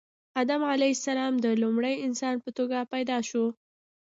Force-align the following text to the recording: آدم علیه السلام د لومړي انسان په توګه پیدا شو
آدم 0.41 0.61
علیه 0.73 0.93
السلام 0.97 1.33
د 1.45 1.47
لومړي 1.61 1.95
انسان 2.07 2.35
په 2.43 2.49
توګه 2.57 2.77
پیدا 2.93 3.17
شو 3.29 3.45